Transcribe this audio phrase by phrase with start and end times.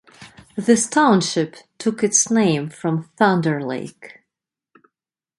[0.55, 4.21] This township took its name from Thunder Lake.